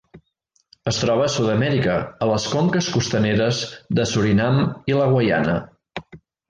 Es 0.91 0.97
troba 1.01 1.25
a 1.25 1.33
Sud-amèrica, 1.33 1.99
a 2.27 2.31
les 2.31 2.47
conques 2.55 2.89
costaneres 2.97 3.63
de 4.01 4.09
Surinam 4.15 4.63
i 4.95 5.01
la 5.03 5.11
Guaiana. 5.15 5.65